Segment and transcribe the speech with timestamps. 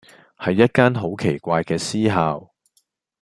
[0.35, 2.49] 係一間好奇怪嘅私校⠀